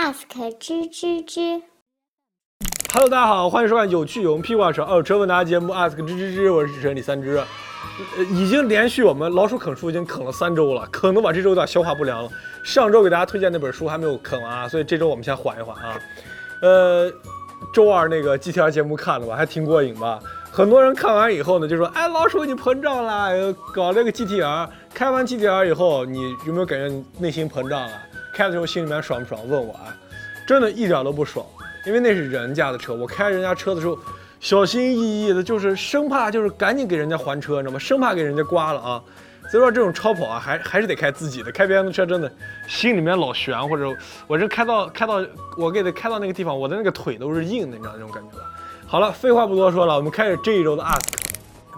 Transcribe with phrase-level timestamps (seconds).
[0.00, 0.22] ask
[0.58, 1.60] 吱吱吱。
[2.90, 7.36] Hello，大家好，欢迎收看有趣有屁话少二手车问答节目 Ask 吱吱吱，我是主持人李三只。
[7.36, 12.30] 呃，已经连续我们老鼠啃书已经啃了三周了，可能把这周有点消化不良了。
[12.64, 16.00] 上周给大家推荐那本书还没有啃完啊，所以这周我们先缓一缓啊。
[16.62, 17.12] 呃，
[17.74, 20.18] 周二那个 GTR 节目看了吧，还挺过瘾吧？
[20.50, 27.92] 很多人看完以后呢，就说：“哎，老鼠你膨胀了，搞这个 GTR，开完 GTR 以后，你有没有感觉你内心膨胀了？
[28.40, 29.46] 开的时候心里面爽不爽？
[29.46, 29.94] 问我啊，
[30.46, 31.44] 真的一点都不爽。
[31.84, 33.98] 因为那是人家的车，我开人家车的时候，
[34.40, 37.78] 小心翼翼的，就是生怕就是赶紧给人家还车，你知道吗？
[37.78, 39.02] 生怕给人家刮了啊。
[39.50, 42.32] 所以说这种超跑啊，还还是得开自己的，开别人的车真的
[42.66, 43.94] 心里面老悬，或者
[44.26, 45.22] 我这开到开到
[45.58, 48.44] 我给他开到那个地方，我的那个腿都是硬的，你知道那种感觉吧？
[48.86, 51.19] 好了，废话不多说了，我们开始这一周的 ask。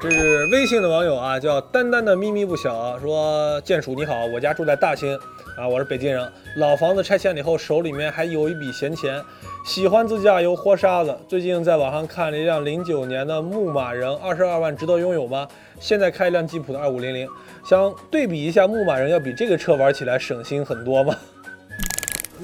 [0.00, 5.16] 这是微信的网友啊，叫丹丹的咪咪不小，说建叔你好，我家住在大兴
[5.56, 9.22] 啊，我是北京人，老房子拆迁了以后，手里面还有一笔闲钱，
[9.64, 11.16] 喜欢自驾游豁沙子。
[11.28, 15.46] 最近在网上看了一辆零九年的牧马人，二十二万值得拥有吗？
[15.78, 17.28] 现在开一辆吉普的二五零零，
[17.64, 21.14] 想对比一下牧马人，要比这个车玩起来省心很多吗？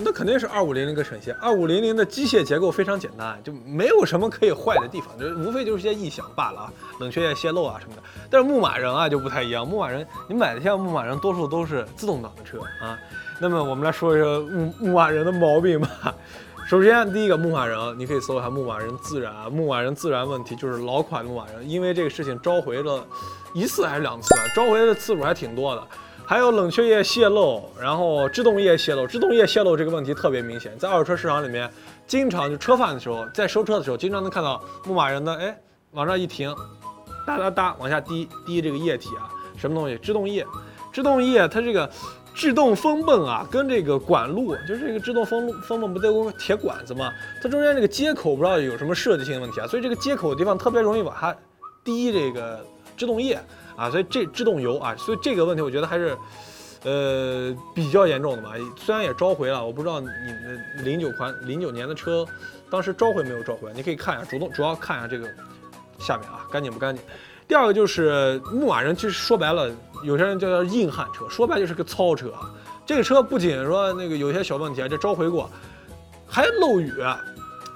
[0.04, 1.34] 那肯定是二五零零更省心。
[1.40, 8.02] 二五零零的机械结构非常简单，就没有什么可以坏的地方，就无非就是些异响罢了啊，冷却液泄漏啊什么的。
[8.30, 12.98] 但是牧马人啊就不太一样，牧马人你买的像牧马人多数都是自动挡的车啊。
[13.40, 16.14] 那么我们来说一说牧牧马人的毛病吧。
[16.68, 19.32] 首先，第一个牧马人，你可以搜一下牧马人自燃。
[19.50, 23.02] 牧马人自燃问题就是老款牧马人，因为这个事情召回了
[23.54, 25.82] 一次还是两次，召回的次数还挺多的。
[26.28, 29.06] 还有冷却液泄漏，然后制动液泄漏。
[29.06, 31.70] 制动液泄漏这个问题特别明显，在二手车市场里面，
[32.06, 35.58] 经常就车贩的时候，在收车的时候，经常能看到牧马人的，哎，
[35.92, 36.54] 往上一停，
[37.26, 39.24] 哒哒哒往下滴滴这个液体啊，
[39.56, 39.96] 什么东西？
[39.96, 40.44] 制动液。
[40.92, 41.90] 制动液它这个
[42.34, 47.10] 制动风泵啊，跟这个管路，就是这个制动风风泵不都有铁管子吗？
[47.42, 51.34] 它中间这个接口不知道有什么设计性的问题啊，所以这个接口的地方特别容易往下
[51.82, 52.62] 滴这个
[52.98, 53.40] 制动液。
[53.78, 56.18] 啊，所以这制动油啊，所以这个问题我觉得还是，
[56.82, 58.50] 呃，比较严重的吧。
[58.76, 62.26] 虽然也召回了，我不知道你的零九款零九年的车，
[62.68, 63.72] 当时召回没有召回？
[63.74, 65.28] 你可以看一下，主动主要看一下这个
[65.98, 67.04] 下面啊，干净不干净。
[67.46, 69.70] 第二个就是牧马人，其实说白了，
[70.02, 72.32] 有些人叫它硬汉车，说白就是个糙车。
[72.84, 75.48] 这个车不仅说那个有些小问题啊，这召回过，
[76.26, 76.92] 还漏雨，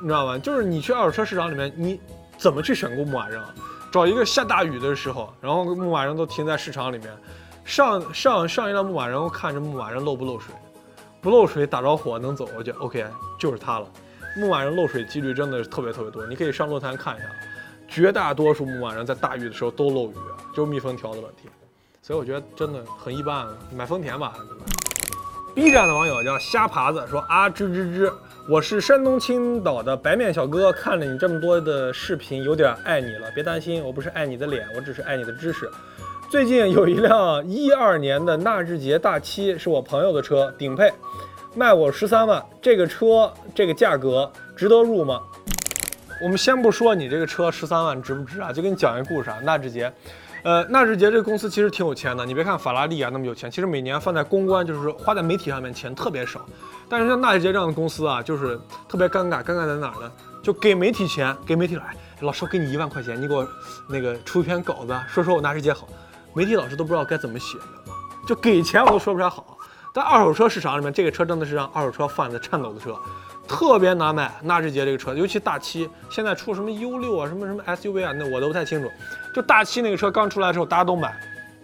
[0.01, 0.37] 你知道吗？
[0.39, 2.01] 就是你去二手车市场里面，你
[2.37, 3.55] 怎么去选购牧马人啊？
[3.93, 7.15] 找一个下大雨的时候，然后牧马人都停在市场里面，
[7.63, 10.55] 上上上一辆牧马人，我看着牧马人漏不漏水，
[11.21, 13.05] 不漏水打着火能走，我觉得 OK，
[13.39, 13.87] 就是它了。
[14.39, 17.27] 牧马人漏水几率真的是特别特别多，你可以上论坛看一下，
[17.87, 20.15] 绝大多数牧马人在大雨的时候都漏雨，
[20.57, 21.51] 就是密封条的问题。
[22.01, 24.65] 所以我觉得真的很一般，买丰田吧，对吧
[25.55, 28.13] ？B 站的网友叫虾爬子说啊吱吱吱。
[28.49, 33.31] 我是山东青岛的白面小哥，看了你这么多的视频，有点爱你了。
[33.35, 35.71] 别担心，我不是爱你的脸，我只是爱你的知识。
[36.31, 40.91] 最近有一辆一二年的纳智捷大七，是我朋友的车，顶配，
[41.55, 42.43] 卖我十三万。
[42.61, 45.21] 这个车这个价格值得入吗？
[46.23, 49.39] 我们先不说你这个车十三万值不值啊，就给你讲一个故事啊。
[49.45, 49.93] 纳智捷，
[50.43, 52.27] 呃，纳智捷这个公司其实挺有钱的。
[52.27, 56.45] 你别看法拉利啊那么有钱，其实每年放在公关，就是花在媒体上面钱特别少。
[56.89, 58.59] 但是像纳智捷这样的公司啊，就是
[58.89, 59.43] 特别尴尬。
[59.43, 60.11] 尴尬在哪儿呢？
[60.43, 63.47] 就给媒体钱，给媒体来，老师我给你一万块钱，你给我
[63.89, 65.87] 那个出一篇稿子，说说我纳智捷好。
[66.35, 67.99] 媒体老师都不知道该怎么写，你知道吗？
[68.27, 69.57] 就给钱我都说不出来好。
[69.95, 72.97] 在二手车市场里面，这个车真的是让二手车贩子颤抖的车，
[73.53, 74.33] 特别难卖。
[74.43, 78.91] 纳智捷这个车，尤其大七，现在出什么 U 六啊，什么什么 SUV 啊，那我都不太清楚。
[79.35, 81.15] 就大七那个车刚出来的时候，大家都买，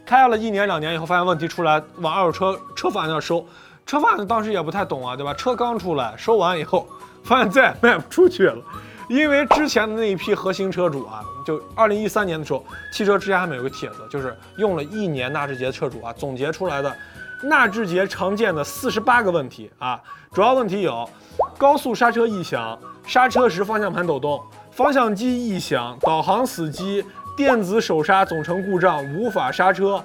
[0.04, 3.44] 开了一年两年以后，发现问题出来，往二手车车贩子那收。
[3.86, 5.32] 车贩子当时也不太懂啊，对吧？
[5.32, 6.86] 车刚出来，收完以后，
[7.24, 8.62] 发现再卖不出去了，
[9.08, 12.62] 因为之前的那一批核心车主啊，就二零一三年的时候，
[12.92, 16.94] 汽车之家上面有个帖子，就是用了一年纳智捷车主啊总结出来的
[17.42, 19.98] 纳智捷常见的四十八个问题啊，
[20.32, 21.08] 主要问题有
[21.58, 24.40] 高速刹车异响、刹车时方向盘抖动、
[24.70, 27.04] 方向机异响、导航死机、
[27.36, 30.02] 电子手刹总成故障、无法刹车。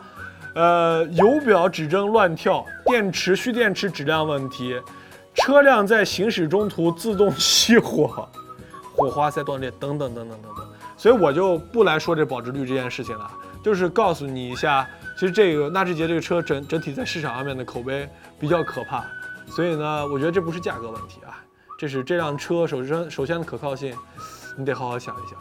[0.56, 4.80] 呃，油表指针乱跳，电池蓄电池质量问题，
[5.36, 8.28] 车辆在行驶中途自动熄火，
[8.95, 10.66] 火花塞断裂等等等等等等。
[10.98, 13.30] 所以我就不来说这保值率这件事情了，
[13.63, 14.88] 就是告诉你一下，
[15.19, 19.04] 其实这个纳智捷这个车整整体在市场上面的口碑比较可怕。
[19.56, 21.38] 所以呢，我觉得这不是价格问题啊，
[21.78, 23.96] 这是这辆车首先首先的可靠性，
[24.58, 25.38] 你得好好想一想。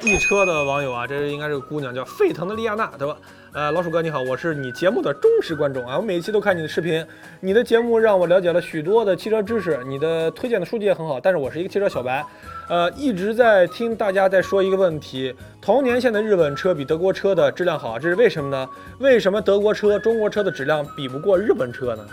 [0.00, 3.16] 易车的网友啊，这应该是个姑娘，叫沸腾的利亚娜，对吧？
[3.52, 7.04] 呃，老鼠哥你好，我是你节目的忠实观众啊，我每一期都看你的视频，
[7.40, 12.24] 你的节目让我了解了许多的汽车知识，你的推荐的书籍也很好，但是我是一个汽车小白，
[12.68, 18.68] 呃，一直在听大家在说一个问题，同年限的日本车比德国车的质量好，这是为什么呢？
[18.98, 22.06] 为什么德国车、中国车的质量比不过日本车呢？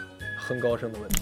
[0.47, 1.15] 很高深的问题。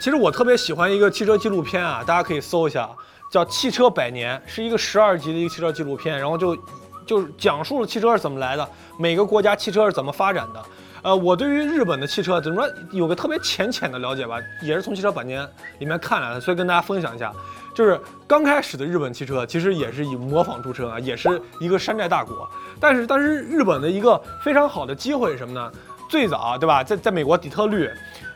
[0.00, 2.88] 其实我特别喜欢一个汽车纪录片啊，大家可以搜一下，
[3.30, 6.56] 叫《汽车百年》，是一个十二集的一个汽车纪录片，然后就。
[7.04, 8.66] 就是讲述了汽车是怎么来的，
[8.96, 10.64] 每个国家汽车是怎么发展的。
[11.02, 15.44] 呃，我对于日本的汽车怎么说有个特别浅浅的了解吧，也是从汽车百年
[15.80, 17.32] 里面看来的，所以跟大家分享一下。
[17.74, 22.48] 就是刚开始的日本汽车其实也是以模仿著称啊，也是一个山寨大国。
[22.78, 25.72] 但是，但是日本的一个非常好的机会是什么呢？
[26.08, 27.90] 最早对吧，在在美国底特律，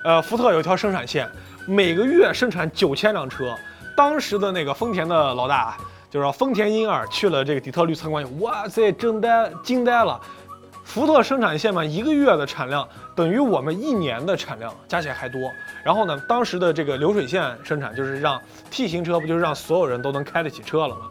[0.06, 1.28] 呃，福特有一条生产线，
[1.66, 3.52] 每个月生产九千辆车。
[3.96, 5.76] 当时的那个丰田的老大。
[6.08, 10.18] 就是丰田英二去了这个底特律参观，哇塞，惊呆惊呆了！
[10.84, 15.50] 福特生产线嘛，一个月的产量等于我们一年的产量加起来还多。
[15.84, 21.10] 然后呢，当时的这个流水线生产就是让 T 型车，不就是让所有人都能开得起车了吗？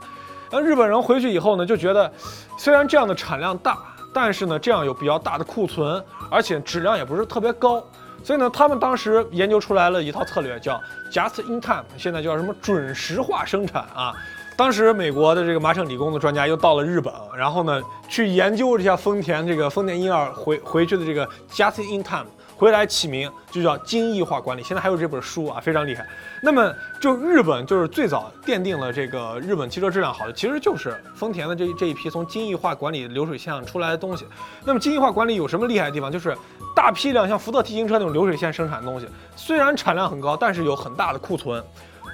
[0.50, 2.12] 那日本人回去以后呢，就觉得
[2.58, 3.78] 虽然这样的产量大，
[4.14, 6.02] 但是呢，这样有比较大的库存，
[6.32, 7.84] 而且质量也不是特别高，
[8.26, 10.82] 所以呢，他们当时研究出来了一套策略，叫
[11.12, 14.16] Just in Time，现在叫什么准时化生产啊。
[14.58, 17.80] 当时美国的这个麻省理工的专家又到了日本，然后呢
[18.10, 22.26] 去研究一下丰田这个丰田英二回回去的这个 Just in Time
[22.56, 26.06] 回来起名就叫精益化管理，现在还有这本书啊，非常厉害。
[26.42, 34.26] 那么就日本就是最早奠定了这个日本汽车质量好的，其实就是丰田的这这一批从精益化管理流水线上出来的东西。
[34.64, 36.12] 那么精益化管理有什么厉害的地方？
[36.12, 36.36] 就是
[36.76, 41.64] 大批量像福特 T 型车那种流水线生产的东西，虽然产量很高，但是有很大的库存。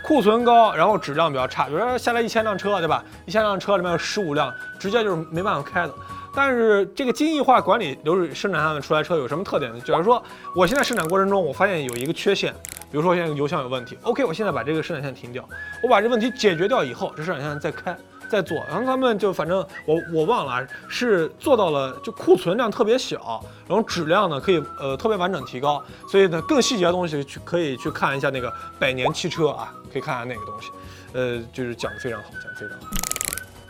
[0.03, 1.65] 库存高，然后质量比较差。
[1.65, 3.03] 比如说下来一千辆车，对吧？
[3.27, 5.94] 一千辆车里面有十五辆直接就是没办法开的。
[6.33, 9.80] 但是这个精益化管理流水生产上面出来车有什么特点呢？
[9.81, 10.24] 就是说，
[10.56, 12.54] 我现在生产过程中，我发现有一个缺陷，
[12.92, 13.98] 比如说现在油箱有问题。
[14.04, 15.48] OK，我现在把这个生产线停掉，
[15.83, 17.98] 我把这问题解决掉以后，这生产线再开。
[18.30, 28.50] 再做，然后他们就反正我我忘了啊，是做到了就库存量特别小，然后质量呢可以呃特别完整提高，所以呢更细节的东西去可以去看一下那个
[28.80, 30.69] 百年汽车啊，可以看看那个东西，
[31.12, 33.00] 呃就是讲的非常好，讲的非常好。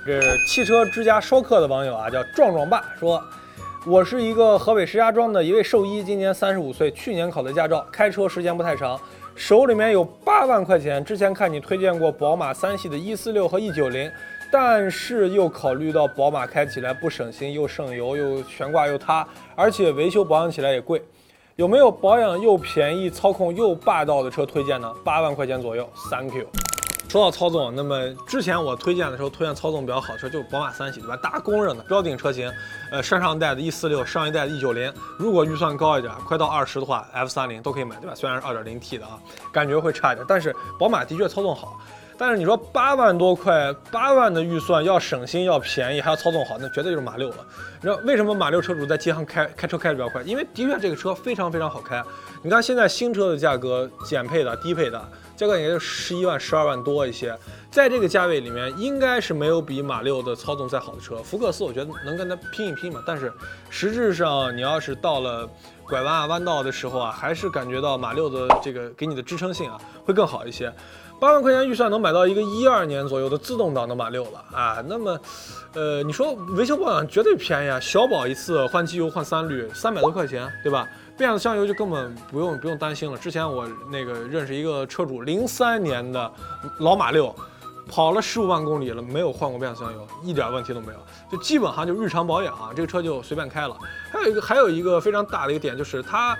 [0.03, 3.23] 这汽车之家烧客的网友啊叫壮壮爸说，
[3.85, 8.99] 我是一个河北石家庄的一位兽医，今年三十五岁，去年考的驾照，开车时间不太长，
[9.35, 14.11] 手里面有八万块钱，之前看你推荐过宝马三系的 E 四六和 E 九零。
[14.53, 19.25] 但是又考虑到宝马开起来不省心，又省油，又悬挂又塌，
[19.55, 21.01] 而且维修保养起来也贵，
[21.55, 24.93] 有没有保养又便宜、操控又霸道的车推荐呢？
[25.05, 26.47] 八万块钱左右，Thank you。
[27.11, 31.17] 说到操纵，那么之前我推荐的时候推荐操纵比较好的车就是宝马三系，对吧？
[31.17, 32.49] 大家公认的标顶车型，
[32.89, 38.15] 呃，上上代的 E 四六，上一代的 E 九零，如果预算高一点，快到二十的话，F 三零都可以买，对吧？
[38.15, 39.19] 虽然是二点零 T 的啊，
[39.51, 41.77] 感觉会差一点，但是宝马的确操纵好。
[42.17, 47.37] 但是你说八万多块，八万的预算要省心要便宜还要操纵好，那绝对就是马六了。
[47.75, 50.21] 你知道为什么马六车主在街上开开车开的比较快？
[50.21, 52.01] 因为的确这个车非常非常好开。
[52.41, 55.03] 你看现在新车的价格，减配的、低配的，
[55.41, 57.35] 价格也就十一万、十二万多一些。
[57.71, 61.15] 在这个价位里面，应该是没有比马六的操纵再好的车。
[61.23, 63.01] 福克斯我觉得能跟它拼一拼嘛。
[63.07, 63.33] 但是
[63.71, 65.49] 实质上，你要是到了
[65.87, 70.71] 拐弯啊、弯道的时候啊，还是感觉到马六的这个给你的支撑性啊会更好一些。
[71.19, 75.19] 八万块钱预算能买到一个一二年左右的自动挡的马六了啊，那么，
[75.73, 80.87] 呃，你说维修保养绝对便宜啊，小保一次换机油换三滤三百多块钱，对吧？
[81.21, 83.15] 变速箱油就根本不用不用担心了。
[83.15, 86.31] 之前我那个认识一个车主，零三年的
[86.79, 87.31] 老马六，
[87.87, 90.99] 跑了十五万公里了，没有换过变速箱油，一点问题都没有，
[91.31, 93.77] 就基本上就日常保养啊，这个车就随便开了。
[94.11, 96.35] 还有一个还有一个非常大的一个点就是它。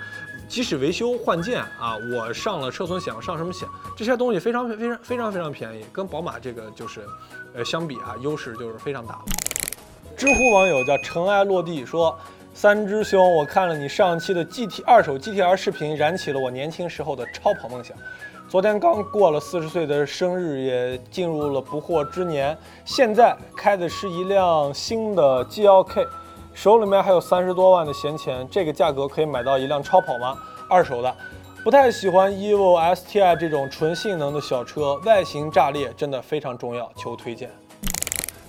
[0.48, 7.06] 即使维修换件啊，我上了车损险，我上什么险，这些东西非常非常非常非常便宜，跟宝马这个就是，
[7.54, 9.18] 呃，相比啊，优势就是非常大。
[10.14, 12.14] 知乎网友叫尘埃落地说
[12.54, 17.96] ：“三只兄，我看了你上期的 GT 二手 GTR 视频，燃起了我年轻时候的超跑梦想。
[18.46, 26.06] 昨天刚过了四十岁的生日，也进入了不惑之年，现在开的是一辆新的 G L K。”
[26.52, 30.38] 手里面还有三十多万的闲钱，这个价格可以买到一辆超跑吗？
[30.68, 31.16] 二手的，
[31.64, 37.50] 不太喜欢 Evo STI 这种纯性能的小车，外形炸裂，真的非常重要，求推荐。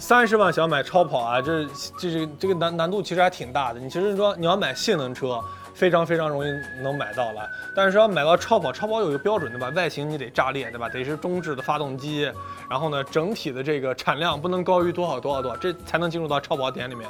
[0.03, 1.65] 三十万想买超跑啊，这
[1.97, 3.79] 这这这个难难度其实还挺大的。
[3.79, 5.39] 你其实说你要买性能车，
[5.73, 9.69] 非常非常容易能买到了，但是要买到超跑，超跑有一个标准对吧？
[9.69, 10.89] 外形你得炸裂对吧？
[10.89, 12.29] 得是中置的发动机，
[12.69, 17.09] 然后呢，整体的这个产量不能高于多少多少多少，这才能进入到超跑点里面。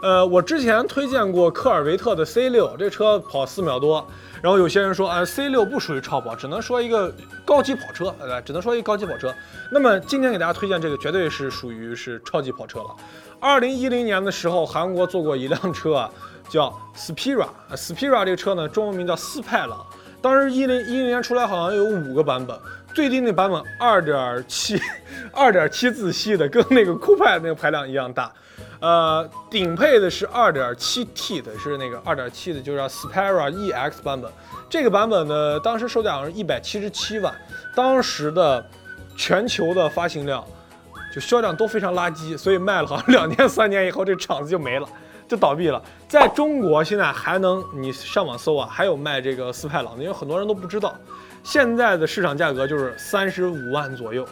[0.00, 4.06] 呃，我之前推荐过科尔维特的 C 六，这车跑四秒多。
[4.40, 7.12] 然后有些人说，啊，C 六不属于超跑，只能说一个
[7.44, 9.34] 高级跑车，呃，只能说一个高级跑车。
[9.72, 12.94] 那么今天给大家推荐这个，绝对是属于是超级跑车了。
[13.40, 16.10] 二零一零年的时候，韩国做过一辆车啊，
[16.48, 19.84] 叫 Spira，Spira 这个车呢，中文名叫斯派朗。
[20.20, 22.56] 当时一零一零年出来，好像有五个版本，
[22.98, 24.76] 最低那版本二点七，
[25.32, 28.32] 二点七自吸的，跟那个酷派那个排量一样大。
[28.80, 34.28] 呃，顶配的是二点七 T 的，是那个二点七的，就叫 Spira EX 版本。
[34.68, 37.32] 这个版本呢，当时售价好像是一百七十七万，
[37.72, 38.66] 当时的
[39.16, 40.44] 全球的发行量
[41.14, 44.88] 就销量都非常垃圾，所以卖了好像两年三年以后，这厂子就没了，
[45.28, 45.80] 就倒闭了。
[46.08, 50.96] 在中国现在还能你上网搜啊，还有卖这个斯派朗的，因为很多人都不知道，
[51.44, 54.26] 现在的市场价格就是三十五万左右，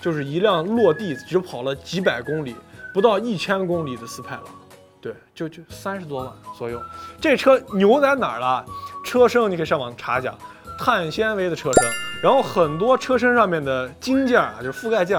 [0.00, 2.54] 就是一辆落地只跑了几百公里。
[2.94, 4.44] 不到一千公里的斯派朗，
[5.00, 6.78] 对，就就三十多万左右。
[7.18, 8.62] 这车牛在哪儿了？
[9.02, 10.34] 车身你可以上网查一下，
[10.78, 11.90] 碳纤维的车身，
[12.22, 15.18] 然后很多车身上面的金件啊，就是覆盖件，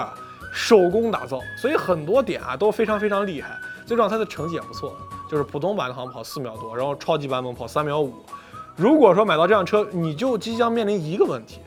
[0.52, 3.60] 手工打造，所以很多点啊都非常非常厉害。
[3.88, 4.96] 最重要，它的成绩也不错，
[5.30, 8.14] 就是普通版的好像跑四秒多，然后超级版本跑三秒五。
[8.76, 11.60] 如果说买到这辆车，你就即将面临一个问题，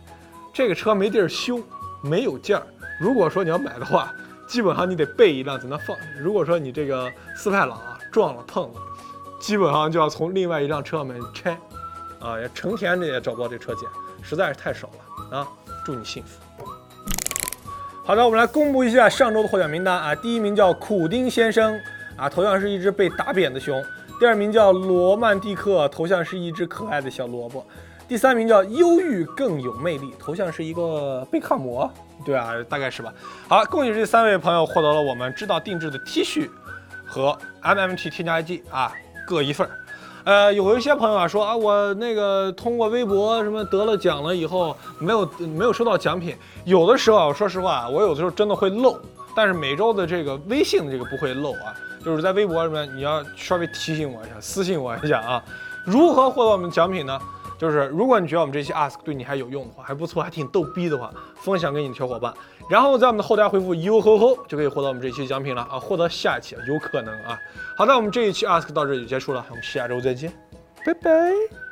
[0.53, 1.61] 这个车没地儿修，
[2.03, 2.67] 没有件儿。
[3.01, 4.13] 如果说你要买的话，
[4.47, 5.97] 基本上你得备一辆在那放。
[6.21, 8.81] 如果说你这个斯派朗啊撞了碰了，
[9.41, 11.59] 基本上就要从另外一辆车上面拆，
[12.21, 13.89] 啊，也成天的也找不到这车件，
[14.23, 15.49] 实在是太少了啊！
[15.85, 16.41] 祝你幸福。
[18.05, 20.15] 好的，我们来公布一下上周的获奖名单啊。
[20.15, 21.79] 第一名叫苦丁先生
[22.17, 23.81] 啊，头像是一只被打扁的熊；
[24.19, 27.63] 第二名叫罗曼蒂克，头像是一只可爱的小萝卜；
[28.09, 31.91] 第三名叫忧郁更有魅力，头像是一个贝克魔。
[32.25, 33.13] 对啊，大概是吧。
[33.47, 36.49] 好，恭喜这三位朋友获得了我们知道定制的 T 恤
[37.07, 38.93] 和 MMT 添加剂啊，
[39.27, 39.71] 各一份儿。
[40.25, 46.35] 呃，有一些朋友啊说啊，我那个通过微博什么得了奖了以后，没有没有收到奖品。
[46.65, 48.99] 有的时候啊，说实话，我有的时候真的会漏，
[49.37, 51.73] 但是每周的这个微信这个不会漏啊，
[52.07, 55.45] 就是在微博里面你要稍微提醒我一下，私信我一下啊。
[55.85, 57.21] 如何获得我们奖品呢？
[57.59, 62.33] 就是如果你觉得我们这期 ask 对你还有用的话，还不错，还挺逗逼的话，分享给你的小伙伴，
[62.71, 67.37] 然后在我们的后台回复哟吼吼，就可以获得我们这期奖品了啊，获得下一期有可能啊。
[67.77, 70.33] 好的，我们这一期 ask 到这里就结束了，我们下周再见，
[70.85, 71.66] 拜拜。